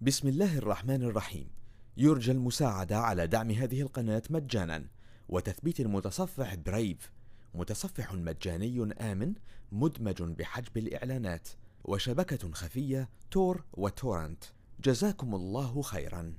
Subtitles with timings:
[0.00, 1.50] بسم الله الرحمن الرحيم.
[1.96, 4.86] يرجى المساعدة على دعم هذه القناة مجانا.
[5.28, 7.12] وتثبيت المتصفح برايف
[7.54, 9.34] متصفح مجاني آمن
[9.72, 11.48] مدمج بحجب الإعلانات.
[11.84, 14.44] وشبكة خفية تور وتورنت.
[14.80, 16.34] جزاكم الله خيرا.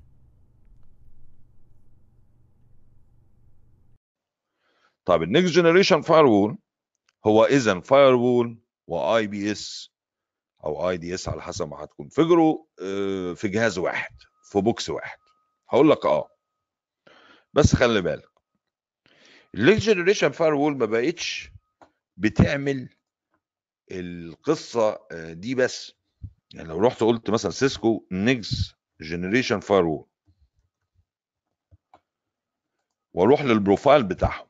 [5.05, 6.57] طيب ال next generation firewall
[7.27, 8.57] هو اذا firewall
[8.87, 9.91] و IPS
[10.63, 15.17] أو IDS على حسب ما هت configure وا آه، في جهاز واحد في box واحد.
[15.69, 16.29] هقول لك آه.
[17.53, 18.29] بس خلي بالك.
[19.55, 21.51] ال next generation firewall ما بقتش
[22.17, 22.89] بتعمل
[23.91, 25.93] القصة آه، دي بس.
[26.53, 30.05] يعني لو رحت قلت مثلا سيسكو next generation firewall
[33.13, 34.47] وأروح لل profile بتاعهم.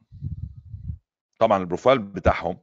[1.40, 2.60] طبعا ال profile بتاعهم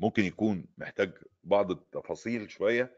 [0.00, 1.12] ممكن يكون محتاج
[1.46, 2.96] بعض التفاصيل شوية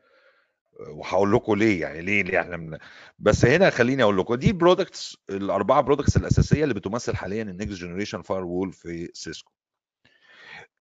[0.91, 2.79] وهقول لكم ليه يعني ليه ليه إحنا من...
[3.19, 8.23] بس هنا خليني أقول لكم دي products الأربعة products الأساسية اللي بتمثل حاليا ال next
[8.23, 9.53] generation firewall في سيسكو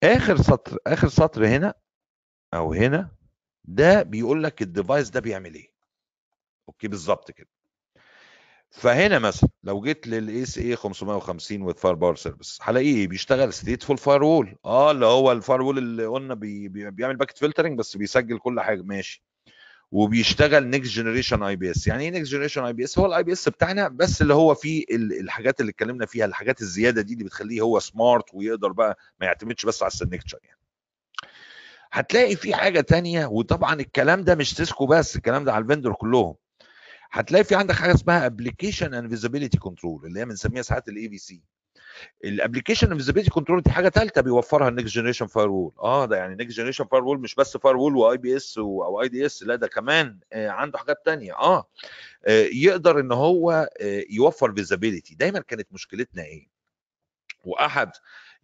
[0.04, 1.74] آخر سطر آخر سطر هنا
[2.54, 3.12] أو هنا
[3.66, 5.72] ده بيقول لك ال device ده بيعمل إيه.
[6.70, 7.50] okay بالظبط كده.
[8.78, 14.92] فهنا مثلا لو جيت لل ASA 550 with FirePOWER service هلاقيه بيشتغل stateful firewall آه
[14.92, 18.82] اللي هو ال firewall اللي قلنا بي بي بيعمل packet filtering بس بيسجل كل حاجة.
[18.82, 19.24] ماشي.
[19.92, 24.34] وبيشتغل next generation IPS يعني إيه next generation IPS هو ال IPS بتاعنا بس اللي
[24.34, 28.72] هو فيه ال- الحاجات اللي اتكلمنا فيها الحاجات الزيادة دي اللي بتخليه هو smart ويقدر
[28.72, 30.60] بقى ما يعتمدش بس على ال signature يعني.
[31.92, 35.94] هتلاقي في حاجة تانية وطبعا الكلام ده مش سيسكو بس الكلام ده على ال vendor
[35.94, 36.36] كلهم.
[37.12, 41.18] هتلاقي في عندك حاجة اسمها application and visibility control اللي هي بنسميها ساعات ال AVC
[41.18, 41.42] ال
[42.24, 46.36] application and visibility control دي حاجة ثالثه بيوفرها ال next generation firewall آه ده يعني
[46.36, 49.56] next generation firewall مش بس فاير وول واي بي اس أو اي دي اس لا
[49.56, 51.34] ده كمان آه عنده حاجات تانية.
[51.34, 51.70] آه
[52.26, 56.48] آه، يقدر إن هو آه، يوفر visibility دايما كانت مشكلتنا إيه؟
[57.46, 57.92] وأحد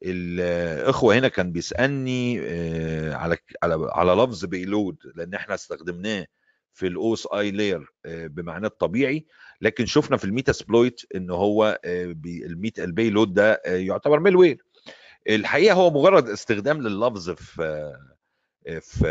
[0.04, 6.26] الاخوه هنا كان بيسألني آه، على على على لفظ payload لأن إحنا استخدمناه
[6.74, 9.26] في ال OSI layer بمعناه الطبيعي.
[9.62, 14.64] لكن شفنا في ال Metasploit إن هو آه، الميت ال payload ده آه، يعتبر malware
[15.30, 17.64] الحقيقة هو مجرد استخدام لللفظ في
[18.68, 19.08] آه، في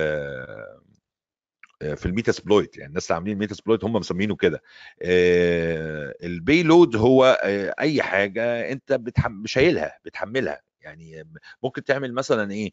[1.83, 4.63] آه، في ال Metasploit يعني الناس اللي عاملين ال Metasploit هم مسمينه كده.
[5.03, 9.47] آه، ال payload هو آه، أي حاجة أنت بتحم...
[9.47, 10.61] شايلها بتحملها.
[10.83, 11.29] يعني
[11.63, 12.73] ممكن تعمل مثلا إيه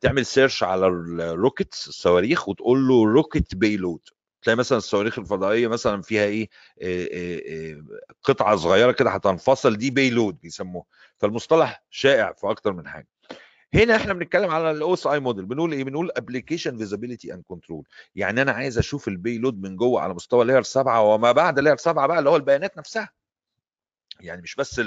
[0.00, 4.08] تعمل search على ال rockets الصواريخ وتقول له rocket payload
[4.42, 6.48] تلاقي مثلا الصواريخ الفضائية مثلا فيها إيه
[6.82, 7.82] آه، آه،
[8.22, 10.84] قطعة صغيرة كده هتنفصل دي payload بيسموها.
[11.16, 13.08] فالمصطلح شائع في أكتر من حاجة.
[13.74, 17.84] هنا إحنا بنتكلم على ال OSI model بنقول إيه؟ بنقول application visibility and control
[18.14, 21.76] يعني أنا عايز أشوف ال payload من جوه على مستوى layer 7 وما بعد layer
[21.76, 23.10] 7 بقى اللي هو البيانات نفسها.
[24.20, 24.80] يعني مش بس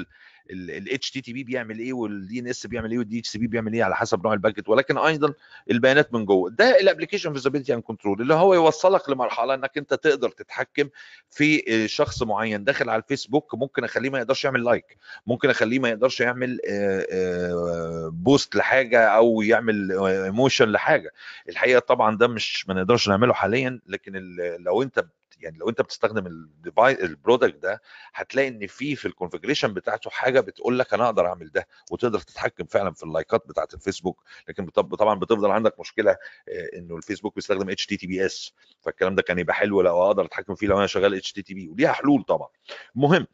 [0.51, 4.33] ال HTTP بيعمل إيه وال DNS بيعمل إيه وال DHCP بيعمل إيه على حسب نوع
[4.33, 5.33] ال packet ولكن أيضا
[5.71, 6.49] البيانات من جوه.
[6.49, 10.89] ده ال application visibility and control اللي هو يوصلك لمرحلة إنك أنت تقدر تتحكم
[11.29, 12.63] في شخص معين.
[12.63, 17.07] داخل على الفيسبوك ممكن أخليه ما يقدرش يعمل like ممكن أخليه ما يقدرش يعمل آه،
[17.11, 21.11] آه، post لحاجة أو يعمل emotion لحاجة.
[21.49, 23.79] الحقيقة طبعا ده مش ما نقدرش نعمله حاليا.
[23.87, 25.05] لكن لو أنت
[25.39, 26.27] يعني لو أنت بتستخدم
[26.77, 27.81] ال product ده
[28.13, 32.19] هتلاقي إن في في ال configuration بتاعته حاجة بتقول لك أنا أقدر أعمل ده وتقدر
[32.19, 34.23] تتحكم فعلا في ال likeات بتاعت الفيسبوك.
[34.49, 39.55] لكن طبعا بتفضل عندك مشكلة آه، إنه الفيسبوك بيستخدم HTTP اس فالكلام ده كان يبقى
[39.55, 42.49] حلو لو أقدر أتحكم فيه لو أنا شغال اتش تي تي بي وليها حلول طبعا.
[42.95, 43.27] المهم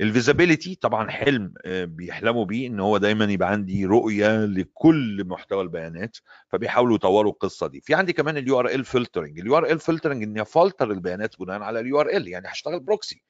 [0.00, 5.62] ال visibility طبعا حلم آه، بيحلموا بيه إن هو دايما يبقى عندي رؤية لكل محتوى
[5.62, 6.16] البيانات
[6.48, 7.80] فبيحاولوا يطوروا القصة دي.
[7.80, 9.38] في عندي كمان ال URL filtering.
[9.40, 12.28] ال URL filtering اني افلتر البيانات بناء على ال URL.
[12.28, 13.22] يعني هشتغل proxy.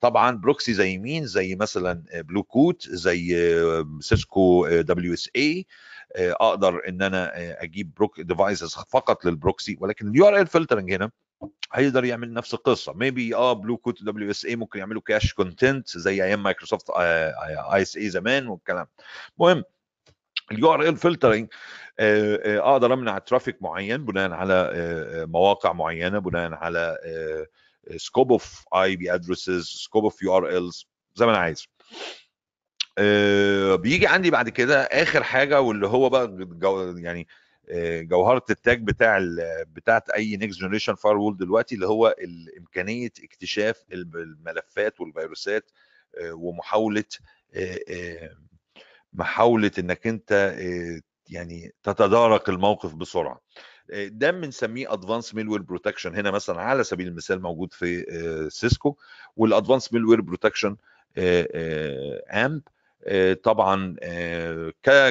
[0.00, 3.36] طبعا proxy زي مين؟ زي مثلا بلو كوت زي
[4.00, 5.66] سيسكو WSA
[6.16, 9.76] أقدر إن أنا آه، أجيب بروك devices فقط لل proxy.
[9.80, 11.10] ولكن ال URL filtering هنا
[11.72, 12.92] هيقدر يعمل نفس القصة.
[12.92, 18.86] maybe آه بلو كوت WSA ممكن يعملوا cache content زي أيام مايكروسوفت ISA زمان والكلام.
[19.38, 19.64] المهم
[20.52, 21.48] ال URL filtering
[21.98, 26.98] أقدر أمنع traffic معين بناء على آه، آه، مواقع معينة بناء على
[27.96, 31.66] scope of IP addresses scope of URLs زي ما أنا عايز.
[32.98, 36.36] آه، بيجي عندي بعد كده آخر حاجة واللي هو بقى
[36.96, 37.26] يعني آه،
[38.02, 39.18] جوهرة التاج بتاع
[39.66, 42.14] بتاعت أي next generation firewall دلوقتي اللي هو
[42.58, 45.70] إمكانية اكتشاف الملفات والفيروسات
[46.20, 47.04] آه، ومحاولة
[47.54, 48.36] آه، آه،
[49.12, 50.56] محاولة إنك أنت
[51.28, 53.40] يعني تتدارك الموقف بسرعة.
[53.92, 58.04] ده بنسميه advanced malware protection هنا مثلا على سبيل المثال موجود في
[58.50, 58.96] سيسكو
[59.36, 60.76] وال advanced malware protection
[62.30, 62.62] AMP
[63.42, 63.96] طبعا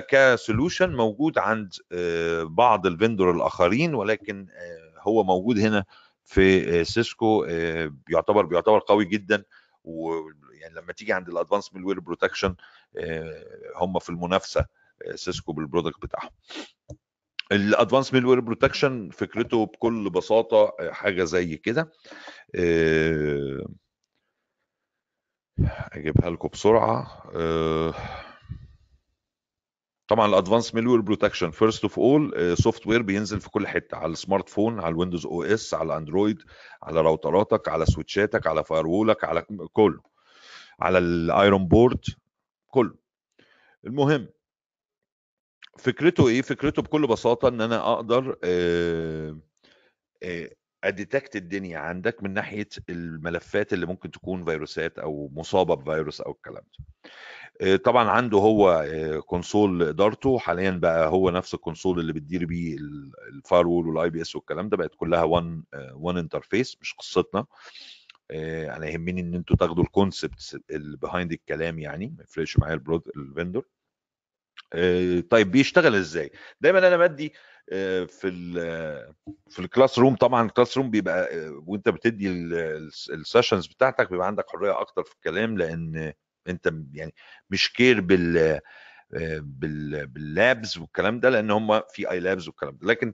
[0.10, 1.74] ك solution موجود عند
[2.44, 4.48] بعض ال vendor الآخرين ولكن
[5.00, 5.86] هو موجود هنا
[6.24, 7.46] في سيسكو
[8.08, 9.44] بيعتبر بيعتبر قوي جدا.
[9.84, 12.56] ويعني لما تيجي عند ال advanced malware protection
[13.76, 14.66] هم في المنافسة
[15.16, 16.30] سيسكو بال product بتاعهم.
[17.52, 21.92] ال advanced malware protection فكرته بكل بساطة حاجة زي كده
[25.92, 27.24] اجيبها لكم بسرعة.
[30.08, 34.50] طبعا ال advanced malware protection first of all software بينزل في كل حتة على ال
[34.50, 36.44] smartphone على ال Windows OS على اندرويد
[36.84, 39.42] على routerاتك على switchاتك على firewallك على
[39.74, 40.02] كله.
[40.80, 42.06] على ال IronPort
[42.68, 42.96] كله.
[43.86, 44.28] المهم
[45.78, 48.38] فكرته إيه؟ فكرته بكل بساطة إن أنا أقدر
[50.84, 56.32] أ detect الدنيا عندك من ناحية الملفات اللي ممكن تكون فيروسات أو مصابة بفيروس أو
[56.32, 57.78] الكلام ده.
[57.78, 58.86] طبعا عنده هو
[59.26, 60.40] console إدارته.
[60.40, 62.78] حاليا بقى هو نفس ال console اللي بتدير بيه
[63.30, 64.78] ال firewall وال IPS والكلام ده.
[64.78, 65.64] بقت كلها one
[65.94, 67.46] one interface مش قصتنا.
[68.32, 72.82] أنا يهمني إن أنتوا تاخدوا ال concept اللي behind الكلام يعني ما يفرقش معايا
[73.18, 73.66] ال vendor
[75.30, 76.32] طيب بيشتغل إزاي؟
[76.62, 77.34] دايما أنا بدي
[78.08, 78.54] في ال
[79.50, 81.30] في ال classroom طبعا ال classroom بيبقى
[81.66, 82.30] وانت بتدي
[83.12, 86.14] ال sessions بتاعتك بيبقى عندك حرية أكتر في الكلام لأن
[86.48, 87.14] أنت يعني
[87.50, 88.60] مش care بال
[89.42, 92.88] بال بال labs والكلام ده لأن هم في اي labs والكلام ده.
[92.88, 93.14] لكن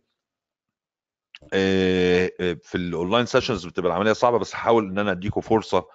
[2.61, 5.88] في ال online sessions بتبقى العملية صعبة بس هحاول إن أنا اديكم فرصة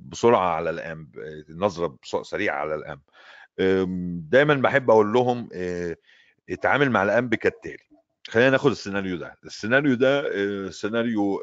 [0.00, 3.00] بسرعة على ال AMP نظرة سريعة على ال AMP.
[4.30, 5.48] دايما بحب أقول لهم
[6.50, 7.86] اتعامل مع ال AMP كالتالي.
[8.28, 9.34] خلينا ناخد السيناريو ده.
[9.44, 11.42] السيناريو ده سيناريو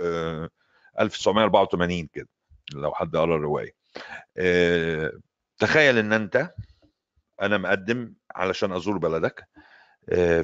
[0.99, 2.27] 1984 كده
[2.73, 3.71] لو حد قرأ الرواية.
[5.57, 6.53] تخيل إن أنت
[7.41, 9.47] أنا مقدم علشان أزور بلدك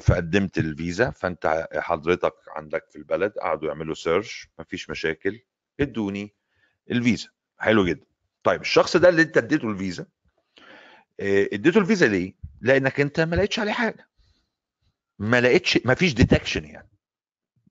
[0.00, 5.40] فقدمت الفيزا فأنت حضرتك عندك في البلد قعدوا يعملوا search مفيش مشاكل
[5.80, 6.34] ادوني
[6.90, 7.28] الفيزا.
[7.58, 8.06] حلو جدا.
[8.42, 10.06] طيب الشخص ده اللي أنت اديته الفيزا
[11.20, 14.09] اديته الفيزا ليه؟ لأنك أنت ما لقيتش عليه حاجة.
[15.20, 16.90] ما لقيتش ما فيش detection يعني.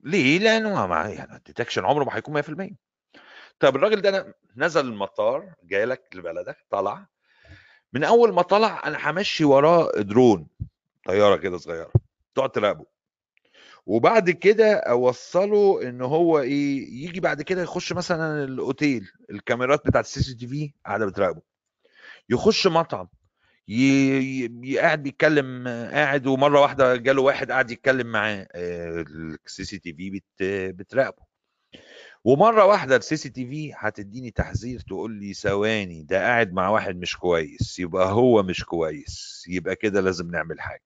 [0.04, 2.76] ليه؟ لأنه ما يعني ال detection عمره ما هيكون 100%
[3.60, 7.08] طب الراجل ده نزل المطار جالك لبلدك طلع.
[7.94, 10.48] من أول ما طلع أنا همشي وراه درون
[11.06, 11.92] طيارة كده صغيرة
[12.36, 12.86] تقعد تراقبه.
[13.86, 20.24] وبعد كده أوصله إن هو إيه يجي بعد كده يخش مثلا الأوتيل الكاميرات بتاعت ال
[20.24, 21.42] CCTV قاعدة بتراقبه.
[22.30, 23.08] يخش مطعم.
[24.78, 30.22] قاعد بيتكلم قاعد ومرة واحدة جاله واحد قاعد يتكلم معاه ال CCTV
[30.72, 31.30] بتراقبه.
[32.24, 37.80] ومرة واحدة ال CCTV هتديني تحذير تقول لي ثواني ده قاعد مع واحد مش كويس
[37.80, 40.84] يبقى هو مش كويس يبقى كده لازم نعمل حاجة.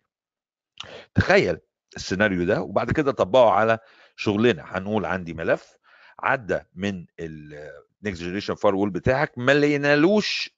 [1.16, 1.58] تخيل
[1.96, 3.80] السيناريو ده وبعد كده طبقه على
[4.16, 4.64] شغلنا.
[4.68, 5.78] هنقول عندي ملف
[6.20, 10.50] عدى من ال next generation firewall بتاعك ما لقينالوش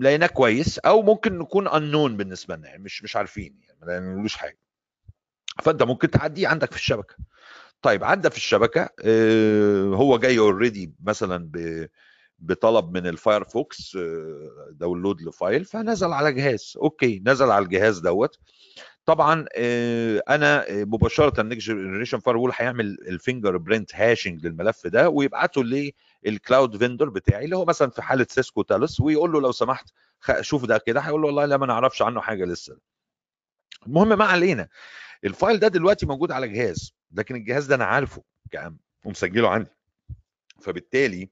[0.00, 4.36] لقيناه كويس أو ممكن نكون انون بالنسبة لنا يعني مش مش عارفين يعني ما لقينالوش
[4.36, 4.58] حاجة.
[5.62, 7.14] فأنت ممكن تعديه عندك في الشبكة.
[7.82, 8.88] طيب عدى في الشبكة
[9.94, 11.50] هو جاي already مثلا
[12.38, 13.96] بطلب من ال Firefox
[14.70, 16.74] download ل file فنزل على جهاز.
[16.82, 18.38] okay نزل على الجهاز دوت.
[19.06, 19.46] طبعا
[20.28, 25.64] أنا مباشرة next generation fire هيعمل ال fingerprint hashing للملف ده ويبعته
[26.24, 29.86] لل cloud vendor بتاعي اللي هو مثلا في حالة Cisco Talos ويقول له لو سمحت
[30.40, 32.78] شوف ده كده هيقول له والله لا ما نعرفش عنه حاجة لسه.
[33.86, 34.68] المهم ما علينا.
[35.24, 39.70] ال file ده دلوقتي موجود على جهاز لكن الجهاز ده أنا عارفه كأم ومسجله عندي.
[40.60, 41.28] فبالتالي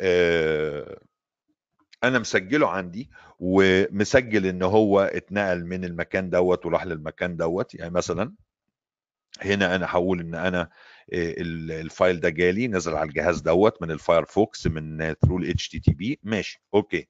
[0.00, 1.00] آه
[2.04, 3.10] أنا مسجله عندي
[3.40, 7.74] ومسجل إن هو اتنقل من المكان دوت وراح للمكان دوت.
[7.74, 8.32] يعني مثلا
[9.42, 10.70] هنا أنا هقول إن أنا
[11.12, 16.20] ال file ده جالي نزل على الجهاز دوت من ال Firefox من through ال HTTP
[16.22, 17.08] ماشي okay.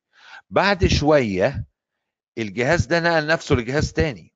[0.50, 1.64] بعد شوية
[2.38, 4.33] الجهاز ده نقل نفسه لجهاز تاني.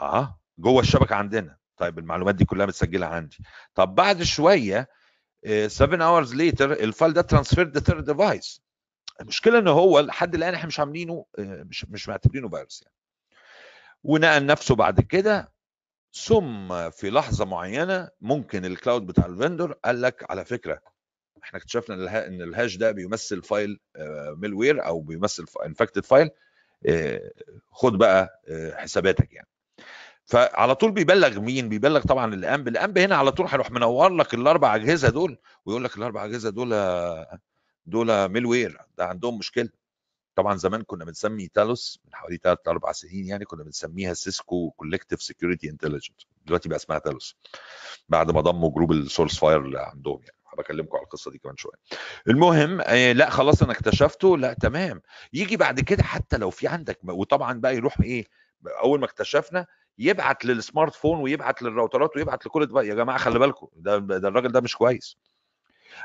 [0.00, 1.56] آه جوه الشبكة عندنا.
[1.76, 3.38] طيب المعلومات دي كلها متسجلة عندي.
[3.74, 4.88] طب بعد شوية
[5.66, 8.62] 7 hours later ال file ده transferred third device
[9.20, 12.94] المشكلة إن هو لحد الآن إحنا مش عاملينه مش مش معتبرينه فيروس يعني.
[14.04, 15.52] ونقل نفسه بعد كده
[16.14, 20.80] ثم في لحظة معينة ممكن ال cloud بتاع ال vendor قال لك على فكرة
[21.44, 23.80] إحنا اكتشفنا إن ال hash ده بيمثل file
[24.36, 26.30] malware أو بيمثل infected file
[27.72, 28.42] خد بقى
[28.74, 29.48] حساباتك يعني.
[30.24, 34.12] فعلى طول بيبلغ مين؟ بيبلغ طبعا ال AMP ال AMP هنا على طول هيروح منور
[34.12, 36.72] لك الأربع أجهزة دول ويقول لك الأربع أجهزة دول
[37.86, 39.68] دول malware ده عندهم مشكلة.
[40.34, 45.22] طبعا زمان كنا بنسمي Talos من حوالي ثلاث أربع سنين يعني كنا بنسميها Cisco collective
[45.22, 47.36] security intelligent دلوقتي بقى اسمها Talos
[48.08, 50.36] بعد ما ضموا group ال Sourcefire اللي عندهم يعني.
[50.52, 51.72] هبكلمكم على القصة دي كمان شوية.
[52.28, 55.02] المهم آه لا خلاص أنا اكتشفته لا تمام.
[55.32, 58.26] يجي بعد كده حتى لو في عندك وطبعا بقى يروح إيه
[58.82, 59.66] أول ما اكتشفنا
[59.98, 64.60] يبعت لل smartphone ويبعت للراوترات ويبعت لكل يا جماعة خلي بالكم ده, ده الراجل ده
[64.60, 65.16] مش كويس.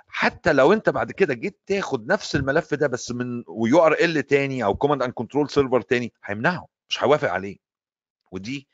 [0.07, 4.63] حتى لو انت بعد كده جيت تاخد نفس الملف ده بس من و URL تاني
[4.63, 7.57] أو command and control server تاني هيمنعه مش هيوافق عليه.
[8.31, 8.67] ودي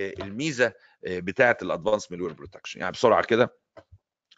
[0.00, 0.72] الميزة
[1.06, 3.56] بتاعة ال advanced malware protection يعني بسرعة كده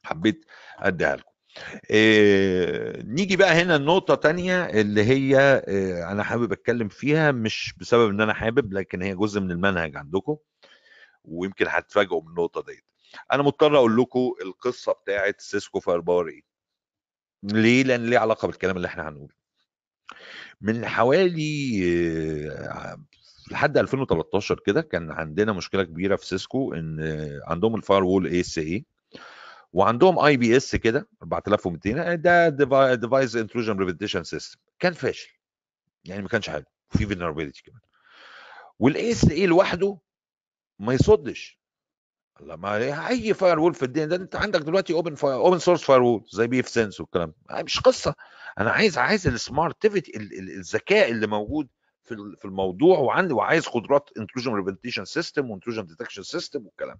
[0.05, 0.45] حبيت
[0.79, 1.31] أديها لكم.
[1.91, 5.39] إيه نيجي بقى هنا النقطة تانية اللي هي
[6.11, 10.37] أنا حابب أتكلم فيها مش بسبب إن أنا حابب لكن هي جزء من المنهج عندكم
[11.25, 12.85] ويمكن هتفاجئوا من النقطة ديت.
[13.33, 16.43] أنا مضطر أقول لكم القصة بتاعة Cisco Firepower إيه
[17.43, 19.35] ليه؟ لأن ليه علاقة بالكلام اللي إحنا هنقوله.
[20.61, 22.97] من حوالي إيه
[23.50, 26.99] لحد 2013 كده كان عندنا مشكلة كبيرة في Cisco إن
[27.47, 28.85] عندهم ال firewall ASA
[29.73, 32.49] وعندهم IPS كده 4200 ده
[32.95, 35.31] device intrusion prevention system كان فاشل.
[36.05, 36.64] يعني ما كانش حلو.
[36.90, 37.81] في vulnerability كمان.
[38.79, 39.99] وال ASA لوحده
[40.79, 41.60] ما يصدش.
[42.43, 46.25] الله ما أي firewall في الدنيا ده أنت عندك دلوقتي open fire open source firewall
[46.33, 47.33] زي pfSense والكلام.
[47.53, 48.15] مش قصة.
[48.59, 50.17] أنا عايز عايز ال smartivity
[50.57, 51.69] الذكاء اللي موجود
[52.05, 56.99] في في الموضوع وعندي وعايز قدرات intrusion prevention system و intrusion detection system والكلام.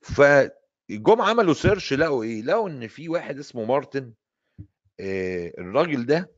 [0.00, 4.12] فجم عملوا search لقوا إيه؟ لقوا إن في واحد اسمه Martin
[5.00, 6.30] آه الراجل ده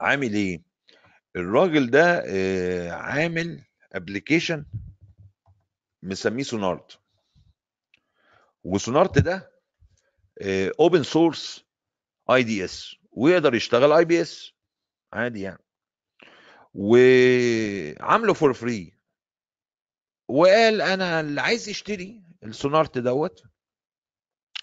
[0.00, 0.62] عامل إيه؟
[1.36, 4.64] الراجل ده آه عامل application
[6.06, 6.98] مسميه Snort
[8.64, 9.52] و Snort ده
[10.80, 11.64] open source
[12.30, 14.52] IDS ويقدر يشتغل IPS
[15.12, 15.62] عادي يعني.
[16.74, 18.92] وعامله for free
[20.28, 23.42] وقال أنا اللي عايز يشتري ال Snort دوت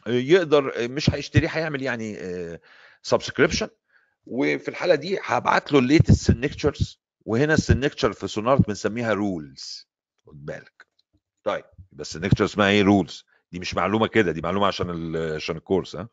[0.07, 2.17] يقدر مش هيشتريه هيعمل يعني
[3.01, 3.69] subscription
[4.25, 9.87] وفي الحالة دي هبعت له ال latest signatures وهنا ال signature في Snort بنسميها rules
[10.25, 10.87] خد بالك.
[11.43, 15.57] طيب بس ال signature اسمها إيه rules دي مش معلومة كده دي معلومة عشان عشان
[15.57, 16.07] ال course ها؟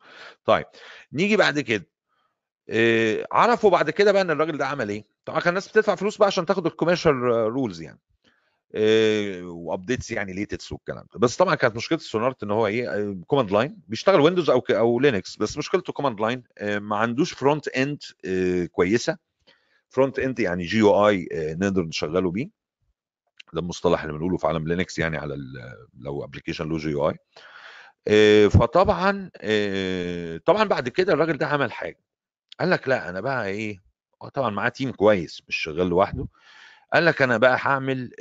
[0.45, 0.65] طيب
[1.13, 1.87] نيجي بعد كده.
[2.69, 5.05] إيه عرفوا بعد كده بقى إن الراجل ده عمل إيه.
[5.25, 7.99] طبعا كان الناس بتدفع فلوس بقى عشان تاخد ال commercial rules يعني.
[8.75, 11.19] إيه و updates يعني latest والكلام ده.
[11.19, 14.99] بس طبعا كانت مشكلة ال Snort إن هو إيه command line بيشتغل Windows أو أو
[14.99, 19.17] Linux بس مشكلته command line إيه ما عندوش front end إيه كويسة.
[19.89, 22.60] front end يعني GUI نقدر نشغله بيه.
[23.53, 25.37] ده المصطلح اللي بنقوله في عالم Linux يعني على
[25.99, 27.17] لو application له GUI.
[28.49, 29.29] فطبعا
[30.45, 31.99] طبعا بعد كده الراجل ده عمل حاجة.
[32.59, 33.79] قال لك لا أنا بقى إيه
[34.33, 36.27] طبعا معاه team كويس مش شغال لوحده.
[36.93, 38.11] قال لك أنا بقى هعمل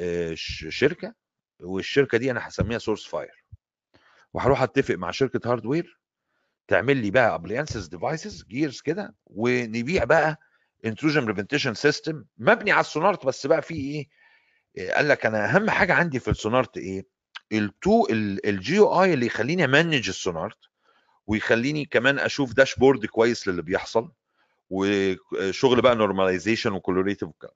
[0.68, 1.14] شركة
[1.60, 3.44] والشركة دي أنا هسميها Sourcefire
[4.34, 6.00] وهروح أتفق مع شركة hardware
[6.68, 10.40] تعمل لي بقى appliances devices gears كده ونبيع بقى
[10.84, 14.08] intrusion prevention system مبني على ال Snort بس بقى في إيه
[14.78, 17.06] قال لك أنا أهم حاجة عندي في ال Snort إيه؟
[17.52, 18.06] التو
[18.44, 20.58] الجي أو اي اللي يخليني أ manage ال Snort
[21.26, 24.12] ويخليني كمان أشوف dashboard كويس للي بيحصل
[24.70, 27.54] وشغل بقى normalization و correlative والكلام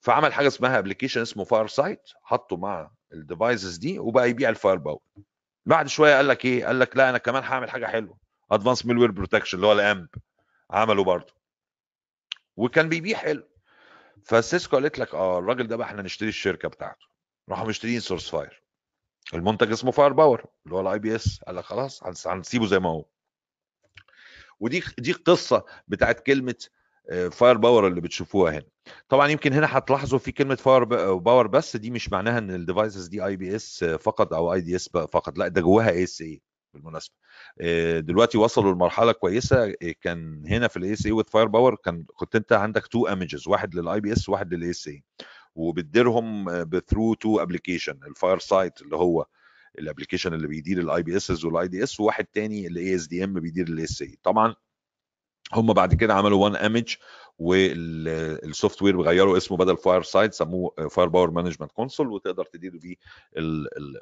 [0.00, 5.00] فعمل حاجة اسمها application اسمه FireSIGHT حطه مع ال devices دي وبقى يبيع ال Firepower
[5.66, 8.18] بعد شوية قال لك إيه؟ قال لك لا أنا كمان هعمل حاجة حلوة
[8.50, 10.08] advanced malware protection اللي هو ال AMP
[10.70, 11.34] عمله برضه.
[12.56, 13.48] وكان بيبيع حلو.
[14.26, 17.06] ف Cisco قالت لك آه الراجل ده بقى إحنا نشتري الشركة بتاعته.
[17.48, 18.62] راحوا مشترين Sourcefire.
[19.34, 23.04] المنتج اسمه Firepower اللي هو ال IPS قال لك خلاص هنسيبه زي ما هو.
[24.60, 26.54] ودي دي القصة بتاعت كلمة
[27.30, 28.66] Firepower اللي بتشوفوها هنا.
[29.08, 33.24] طبعا يمكن هنا هتلاحظوا في كلمة Firepower بس دي مش معناها إن ال devices دي
[33.24, 35.38] IPS فقط أو IDS فقط.
[35.38, 36.42] لا ده جواها ASA
[36.76, 37.14] بالمناسبة.
[38.00, 39.74] دلوقتي وصلوا لمرحلة كويسة.
[40.00, 44.00] كان هنا في ال ASA with Firepower كان كنت انت عندك two images واحد لل
[44.00, 45.02] IPS وواحد لل ASA
[45.54, 49.26] وبتديرهم ب through two application ال FireSIGHT اللي هو
[49.78, 54.18] ال application اللي بيدير ال IPS وال IDS وواحد تاني ال ASDM بيدير ال ASA
[54.22, 54.54] طبعا
[55.52, 56.96] هم بعد كده عملوا one image
[57.38, 62.94] وال software غيروا اسمه بدل FireSIGHT سموه Firepower management console وتقدر تدير بيه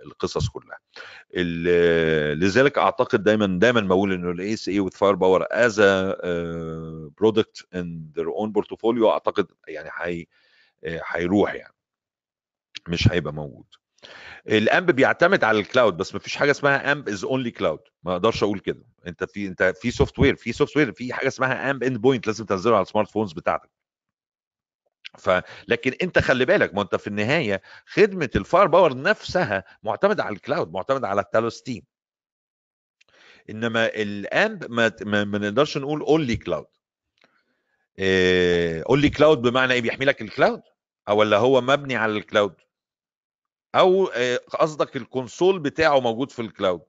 [0.07, 0.79] القصص كلها.
[2.35, 5.81] لذلك أعتقد دايما دايما بقول إنه ال ASA with Firepower is
[7.19, 10.27] product in their own portfolio أعتقد يعني هي
[10.85, 11.75] هيروح يعني
[12.89, 13.67] مش هيبقى موجود.
[14.49, 17.81] ال AMP بيعتمد على ال cloud بس ما فيش حاجة اسمها AMP is only cloud
[18.03, 18.85] ما أقدرش أقول كده.
[19.07, 22.83] انت في انت في software في software في حاجة اسمها AMP endpoint لازم تنزله على
[22.83, 23.71] ال smartphones بتاعتك.
[25.19, 25.31] ف
[25.69, 30.43] لكن انت خلي بالك ما انت في النهاية خدمة ال Firepower نفسها معتمدة على ال
[30.43, 31.83] cloud معتمدة على ال Talos team
[33.51, 36.67] انما ال AMP ما, ما, نقدرش نقول only cloud
[38.91, 40.63] only cloud بمعنى إيه؟ بيحمي لك ال cloud
[41.09, 42.55] أو ولا هو مبني على ال cloud
[43.75, 46.83] أو آه، قصدك ال console بتاعه موجود في ال cloud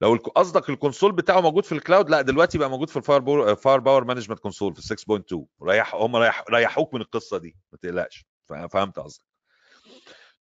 [0.00, 3.78] لو قصدك ال console بتاعه موجود في الكلاود لا دلوقتي بقى موجود في ال Firepower
[3.80, 8.26] Firepower management console في 6.2 ريح هم ريح ريحوك من القصة دي ما تقلقش.
[8.70, 9.24] فهمت قصدك.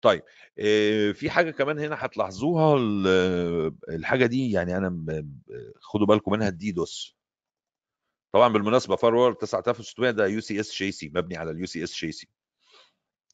[0.02, 0.22] طيب
[0.58, 2.76] آه، في حاجة كمان هنا هتلاحظوها
[3.88, 5.24] الحاجة دي يعني أنا
[5.80, 7.16] خدوا بالكم منها ال DDoS
[8.32, 12.28] طبعا بالمناسبة Firepower 9600 ده UCS chassis مبني على ال UCS chassis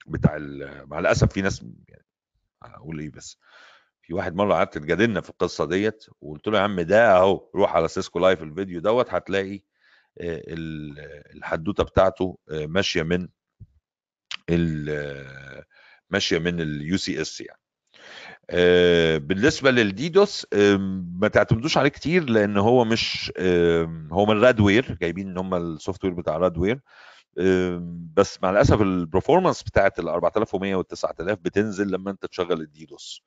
[0.06, 0.36] بتاع
[0.86, 2.04] مع الأسف في ناس يعني
[2.62, 3.38] أقول إيه بس.
[4.02, 7.76] في واحد مرة قعدت تجادلنا في القصة ديت وقلت له يا عم ده أهو روح
[7.76, 9.60] على Cisco Live الفيديو دوت هتلاقي
[10.20, 13.28] الحدوتة بتاعته ماشية من
[16.10, 17.60] ماشية من ال UCS يعني.
[19.18, 20.46] بالنسبة لل DDoS
[21.20, 23.32] ما تعتمدوش عليه كتير لأن هو مش
[24.12, 26.80] هو من Radware جايبين إن هم ال software بتاع Radware
[28.14, 32.73] بس مع الأسف ال performance بتاعت ال 4100 وال 9000 بتنزل لما أنت تشغل ال
[32.73, 33.22] DDoS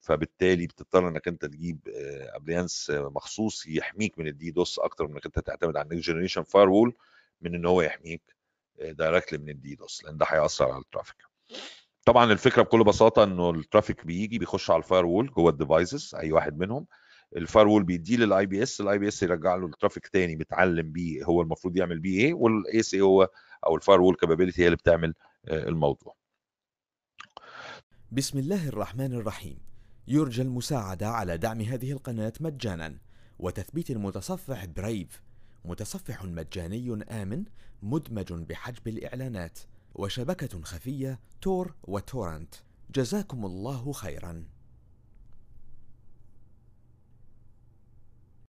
[0.00, 1.80] فبالتالي بتضطر إنك أنت تجيب
[2.34, 6.68] appliance مخصوص يحميك من ال DDoS أكتر من إنك أنت تعتمد على ال next generation
[6.68, 6.94] firewall
[7.40, 8.22] من إن هو يحميك
[8.78, 11.16] directly من ال DDoS لأن ده هيأثر على ال traffic
[12.04, 16.14] طبعا الفكرة بكل بساطة إنه ال traffic بيجي بيخش على ال firewall جوه ال devices
[16.14, 16.86] أي واحد منهم.
[17.36, 21.42] ال fire بيديه لل IPS ال IPS يرجع له ال traffic تاني متعلم بيه هو
[21.42, 23.28] المفروض يعمل بيه إيه والاي سي هو
[23.66, 25.14] أو ال firewall capability هي اللي بتعمل
[25.48, 26.16] الموضوع.
[28.12, 29.58] بسم الله الرحمن الرحيم.
[30.08, 32.98] يرجى المساعدة على دعم هذه القناة مجانا.
[33.38, 35.22] وتثبيت المتصفح برايف
[35.64, 37.44] متصفح مجاني آمن
[37.82, 39.58] مدمج بحجب الإعلانات.
[39.94, 42.54] وشبكة خفية تور وتورنت
[42.94, 44.44] جزاكم الله خيرا.